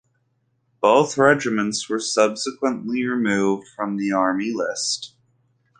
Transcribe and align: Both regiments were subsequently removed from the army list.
Both 0.81 1.15
regiments 1.15 1.87
were 1.87 1.99
subsequently 1.99 3.05
removed 3.05 3.67
from 3.75 3.97
the 3.97 4.11
army 4.13 4.51
list. 4.51 5.13